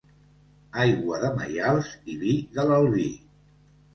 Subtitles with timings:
[0.85, 3.07] Aigua de Maials i vi de l'Albi.